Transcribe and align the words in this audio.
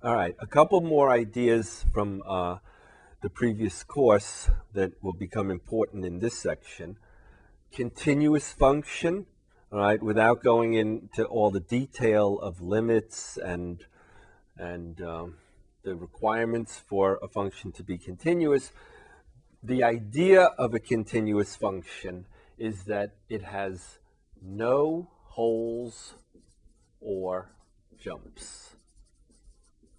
All 0.00 0.14
right, 0.14 0.36
a 0.38 0.46
couple 0.46 0.80
more 0.80 1.10
ideas 1.10 1.84
from 1.92 2.22
uh, 2.24 2.58
the 3.20 3.28
previous 3.28 3.82
course 3.82 4.48
that 4.72 4.92
will 5.02 5.12
become 5.12 5.50
important 5.50 6.04
in 6.04 6.20
this 6.20 6.38
section. 6.38 6.98
Continuous 7.72 8.52
function, 8.52 9.26
all 9.72 9.80
right, 9.80 10.00
without 10.00 10.40
going 10.40 10.74
into 10.74 11.24
all 11.24 11.50
the 11.50 11.58
detail 11.58 12.38
of 12.38 12.60
limits 12.60 13.38
and 13.38 13.86
and 14.56 15.02
um, 15.02 15.34
the 15.82 15.96
requirements 15.96 16.78
for 16.78 17.18
a 17.20 17.26
function 17.26 17.72
to 17.72 17.82
be 17.82 17.98
continuous, 17.98 18.70
the 19.64 19.82
idea 19.82 20.42
of 20.42 20.74
a 20.74 20.78
continuous 20.78 21.56
function 21.56 22.24
is 22.56 22.84
that 22.84 23.16
it 23.28 23.42
has 23.42 23.98
no 24.40 25.10
holes 25.24 26.14
or 27.00 27.50
jumps. 28.00 28.76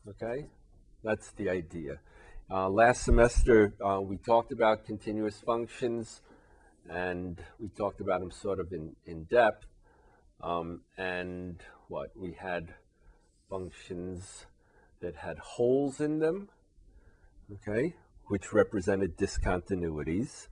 Okay, 0.07 0.45
that's 1.03 1.31
the 1.31 1.49
idea. 1.49 1.99
Uh, 2.49 2.70
last 2.70 3.03
semester, 3.03 3.73
uh, 3.85 3.99
we 3.99 4.16
talked 4.16 4.52
about 4.53 4.85
continuous 4.85 5.39
functions 5.45 6.22
and 6.89 7.44
we 7.59 7.67
talked 7.67 7.99
about 7.99 8.22
them 8.22 8.31
sort 8.31 8.62
of 8.62 8.72
in, 8.72 8.95
in 9.05 9.25
depth. 9.25 9.66
Um, 10.41 10.81
and 10.98 11.62
what? 11.89 12.12
We 12.16 12.31
had 12.31 12.73
functions 13.49 14.45
that 15.02 15.17
had 15.17 15.38
holes 15.38 16.00
in 16.00 16.20
them, 16.20 16.50
okay, 17.53 17.95
which 18.27 18.53
represented 18.53 19.17
discontinuities. 19.17 20.47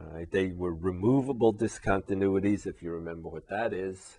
Uh, 0.00 0.24
they 0.30 0.48
were 0.48 0.74
removable 0.74 1.52
discontinuities, 1.52 2.66
if 2.66 2.82
you 2.82 2.92
remember 2.92 3.28
what 3.28 3.48
that 3.48 3.74
is. 3.74 4.18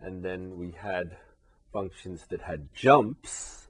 And 0.00 0.24
then 0.24 0.58
we 0.58 0.72
had 0.72 1.16
functions 1.72 2.26
that 2.30 2.42
had 2.42 2.68
jumps, 2.74 3.67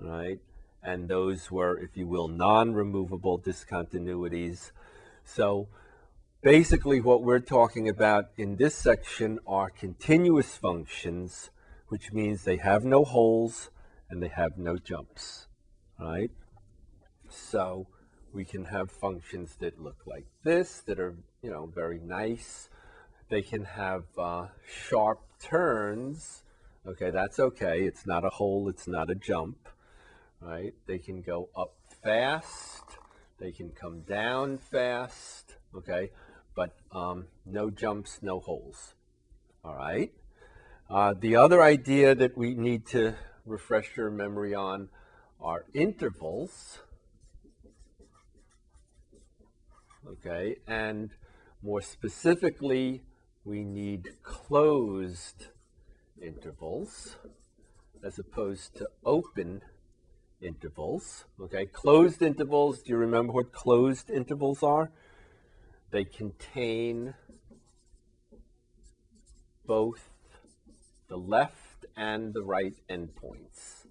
right? 0.00 0.38
And 0.82 1.08
those 1.08 1.50
were, 1.50 1.78
if 1.78 1.96
you 1.96 2.06
will, 2.06 2.28
non-removable 2.28 3.40
discontinuities. 3.40 4.72
So 5.24 5.68
basically 6.42 7.00
what 7.00 7.22
we're 7.22 7.40
talking 7.40 7.88
about 7.88 8.30
in 8.36 8.56
this 8.56 8.74
section 8.74 9.38
are 9.46 9.68
continuous 9.70 10.56
functions, 10.56 11.50
which 11.88 12.12
means 12.12 12.44
they 12.44 12.56
have 12.56 12.84
no 12.84 13.04
holes 13.04 13.70
and 14.08 14.22
they 14.22 14.28
have 14.28 14.56
no 14.56 14.76
jumps, 14.76 15.46
right? 15.98 16.30
So 17.28 17.86
we 18.32 18.44
can 18.44 18.64
have 18.66 18.90
functions 18.90 19.56
that 19.60 19.80
look 19.80 19.98
like 20.06 20.24
this, 20.44 20.80
that 20.86 20.98
are, 20.98 21.16
you 21.42 21.50
know, 21.50 21.66
very 21.66 21.98
nice. 21.98 22.70
They 23.28 23.42
can 23.42 23.64
have 23.64 24.04
uh, 24.16 24.46
sharp 24.66 25.20
turns. 25.40 26.42
Okay, 26.86 27.10
that's 27.10 27.38
okay. 27.38 27.82
It's 27.82 28.06
not 28.06 28.24
a 28.24 28.30
hole, 28.30 28.68
it's 28.68 28.88
not 28.88 29.10
a 29.10 29.14
jump 29.14 29.68
right? 30.40 30.74
They 30.86 30.98
can 30.98 31.22
go 31.22 31.48
up 31.56 31.74
fast, 32.02 32.84
they 33.38 33.52
can 33.52 33.70
come 33.70 34.02
down 34.02 34.58
fast, 34.58 35.56
okay? 35.74 36.10
But 36.54 36.76
um, 36.92 37.26
no 37.46 37.70
jumps, 37.70 38.18
no 38.22 38.40
holes, 38.40 38.94
all 39.64 39.74
right? 39.74 40.12
Uh, 40.88 41.14
the 41.18 41.36
other 41.36 41.62
idea 41.62 42.14
that 42.14 42.36
we 42.36 42.54
need 42.54 42.86
to 42.86 43.14
refresh 43.46 43.96
your 43.96 44.10
memory 44.10 44.54
on 44.54 44.88
are 45.40 45.64
intervals, 45.72 46.80
okay? 50.08 50.56
And 50.66 51.10
more 51.62 51.80
specifically, 51.80 53.02
we 53.44 53.64
need 53.64 54.08
closed 54.22 55.46
intervals 56.20 57.16
as 58.02 58.18
opposed 58.18 58.76
to 58.76 58.88
open 59.04 59.46
intervals. 59.46 59.79
Okay, 60.42 61.66
closed 61.66 62.22
intervals, 62.22 62.80
do 62.82 62.90
you 62.92 62.96
remember 62.96 63.32
what 63.32 63.52
closed 63.52 64.08
intervals 64.08 64.62
are? 64.62 64.90
They 65.90 66.04
contain 66.04 67.14
both 69.66 70.08
the 71.08 71.18
left 71.18 71.84
and 71.96 72.32
the 72.32 72.42
right 72.42 72.74
endpoints. 72.88 73.86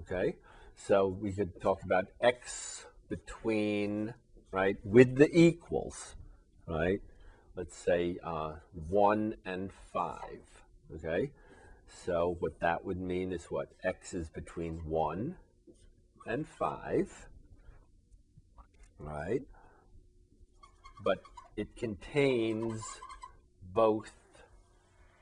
Okay, 0.00 0.36
so 0.74 1.06
we 1.06 1.32
could 1.32 1.60
talk 1.60 1.82
about 1.84 2.06
x 2.20 2.86
between, 3.08 4.14
right, 4.50 4.76
with 4.84 5.16
the 5.16 5.28
equals, 5.32 6.16
right? 6.66 7.00
Let's 7.58 7.76
say 7.76 8.16
uh, 8.22 8.52
1 8.88 9.34
and 9.44 9.72
5, 9.92 10.20
okay? 10.94 11.32
So 12.04 12.36
what 12.38 12.60
that 12.60 12.84
would 12.84 13.00
mean 13.00 13.32
is 13.32 13.46
what? 13.46 13.72
x 13.82 14.14
is 14.14 14.28
between 14.28 14.76
1 14.88 15.34
and 16.24 16.46
5, 16.46 17.28
right? 19.00 19.42
But 21.02 21.18
it 21.56 21.74
contains 21.74 22.80
both 23.74 24.12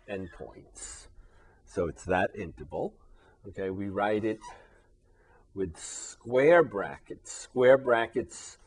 endpoints. 0.06 1.06
So 1.64 1.86
it's 1.86 2.04
that 2.04 2.36
interval. 2.36 2.92
Okay, 3.48 3.70
we 3.70 3.88
write 3.88 4.26
it 4.26 4.40
with 5.54 5.78
square 5.78 6.62
brackets. 6.62 7.32
Square 7.32 7.78
brackets 7.78 8.58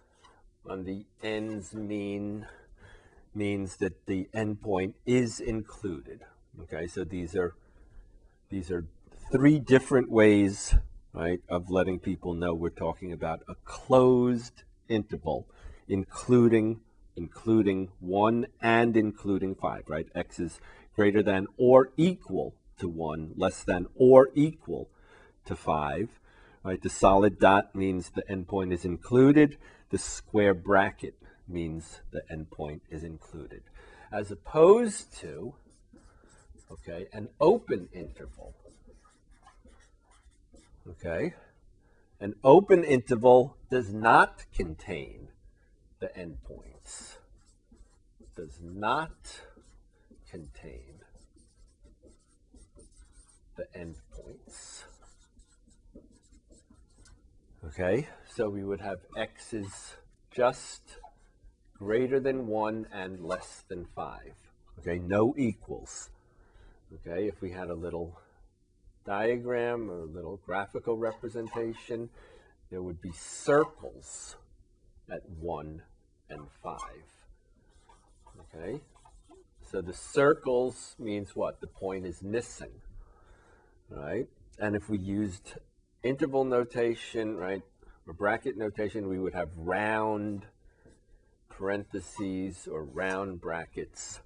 on 0.67 0.85
the 0.85 1.05
ends 1.21 1.75
mean 1.75 2.47
means 3.39 3.77
that 3.77 4.05
the 4.05 4.27
endpoint 4.35 4.93
is 5.05 5.39
included. 5.39 6.19
Okay, 6.63 6.85
so 6.87 7.05
these 7.05 7.35
are 7.35 7.55
these 8.49 8.69
are 8.69 8.85
three 9.31 9.59
different 9.59 10.11
ways, 10.11 10.75
right, 11.13 11.39
of 11.47 11.71
letting 11.71 11.99
people 11.99 12.33
know 12.33 12.53
we're 12.53 12.69
talking 12.69 13.13
about 13.13 13.39
a 13.47 13.55
closed 13.63 14.63
interval, 14.89 15.47
including 15.87 16.81
including 17.15 17.89
one 17.99 18.45
and 18.61 18.95
including 18.97 19.55
five, 19.55 19.83
right? 19.87 20.07
X 20.13 20.39
is 20.39 20.59
greater 20.95 21.23
than 21.23 21.47
or 21.57 21.91
equal 21.95 22.55
to 22.77 22.89
one, 22.89 23.31
less 23.35 23.63
than 23.63 23.87
or 23.95 24.29
equal 24.35 24.89
to 25.45 25.55
five. 25.55 26.19
Right, 26.61 26.81
the 26.81 26.89
solid 26.89 27.39
dot 27.39 27.73
means 27.73 28.09
the 28.09 28.23
endpoint 28.23 28.73
is 28.73 28.83
included. 28.83 29.57
The 29.91 29.97
square 29.97 30.53
bracket 30.53 31.15
means 31.49 32.01
the 32.11 32.21
endpoint 32.31 32.81
is 32.89 33.03
included, 33.03 33.63
as 34.11 34.31
opposed 34.31 35.15
to, 35.19 35.55
okay, 36.71 37.07
an 37.11 37.29
open 37.39 37.89
interval. 37.93 38.55
Okay, 40.87 41.33
an 42.19 42.35
open 42.43 42.83
interval 42.83 43.57
does 43.69 43.93
not 43.93 44.45
contain 44.53 45.29
the 45.99 46.07
endpoints. 46.07 47.15
Does 48.35 48.59
not 48.61 49.41
contain 50.29 51.01
the 53.55 53.67
endpoints. 53.77 54.83
Okay, 57.65 58.07
so 58.25 58.49
we 58.49 58.63
would 58.63 58.79
have 58.79 58.99
x 59.17 59.53
is 59.53 59.95
just 60.31 60.98
greater 61.79 62.19
than 62.19 62.45
1 62.45 62.87
and 62.93 63.21
less 63.21 63.63
than 63.69 63.85
5. 63.95 64.19
Okay, 64.79 64.99
no 64.99 65.33
equals. 65.37 66.09
Okay, 66.93 67.27
if 67.27 67.41
we 67.41 67.51
had 67.51 67.69
a 67.69 67.73
little 67.73 68.19
diagram 69.05 69.89
or 69.89 70.01
a 70.01 70.05
little 70.05 70.37
graphical 70.45 70.97
representation, 70.97 72.09
there 72.69 72.81
would 72.81 73.01
be 73.01 73.11
circles 73.13 74.35
at 75.09 75.21
1 75.39 75.81
and 76.29 76.41
5. 76.61 76.79
Okay, 78.53 78.81
so 79.71 79.81
the 79.81 79.93
circles 79.93 80.95
means 80.99 81.33
what? 81.33 81.61
The 81.61 81.67
point 81.67 82.05
is 82.05 82.21
missing, 82.21 82.81
right? 83.89 84.27
And 84.59 84.75
if 84.75 84.89
we 84.89 84.97
used 84.97 85.53
interval 86.03 86.43
notation, 86.43 87.37
right, 87.37 87.61
or 88.05 88.13
bracket 88.13 88.57
notation, 88.57 89.07
we 89.07 89.17
would 89.19 89.33
have 89.33 89.49
round 89.55 90.45
parentheses 91.59 92.69
or 92.71 92.85
round 92.85 93.41
brackets, 93.41 94.21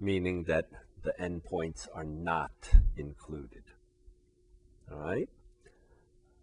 meaning 0.00 0.42
that 0.44 0.66
the 1.04 1.14
endpoints 1.20 1.86
are 1.94 2.04
not 2.04 2.50
included. 2.96 3.62
All 4.90 4.98
right? 4.98 5.28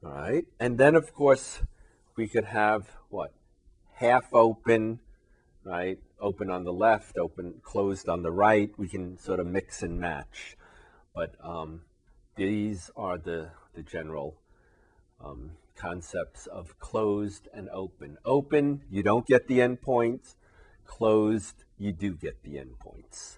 All 0.04 0.12
right. 0.14 0.46
And 0.58 0.78
then, 0.78 0.96
of 0.96 1.14
course, 1.14 1.62
we 2.16 2.30
could 2.30 2.46
have 2.46 2.88
what? 3.10 3.34
Half 3.96 4.34
open, 4.34 5.02
right? 5.66 6.00
Open 6.20 6.50
on 6.50 6.64
the 6.64 6.74
left, 6.74 7.18
open, 7.18 7.56
closed 7.62 8.08
on 8.08 8.24
the 8.24 8.32
right. 8.32 8.72
We 8.78 8.88
can 8.88 9.18
sort 9.18 9.42
of 9.42 9.48
mix 9.48 9.84
and 9.84 10.00
match. 10.00 10.56
But 11.14 11.36
um, 11.44 11.82
these 12.38 12.90
are 12.96 13.18
the, 13.18 13.50
the 13.76 13.84
general 13.84 14.38
um, 15.24 15.52
concepts 15.76 16.48
of 16.48 16.80
closed 16.80 17.48
and 17.54 17.70
open. 17.70 18.18
Open, 18.26 18.82
you 18.90 19.04
don't 19.04 19.26
get 19.26 19.48
the 19.48 19.60
endpoints. 19.60 20.36
Closed, 20.86 21.64
you 21.78 21.92
do 21.92 22.14
get 22.14 22.44
the 22.44 22.56
endpoints. 22.56 23.38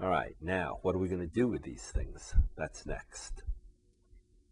All 0.00 0.08
right, 0.08 0.36
now 0.40 0.78
what 0.82 0.94
are 0.94 0.98
we 0.98 1.08
going 1.08 1.20
to 1.20 1.26
do 1.26 1.46
with 1.46 1.62
these 1.62 1.82
things? 1.82 2.34
That's 2.56 2.86
next. 2.86 3.42